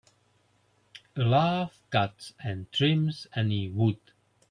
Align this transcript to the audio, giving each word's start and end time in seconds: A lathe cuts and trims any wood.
A 1.15 1.19
lathe 1.21 1.75
cuts 1.91 2.33
and 2.43 2.71
trims 2.71 3.27
any 3.35 3.69
wood. 3.69 3.99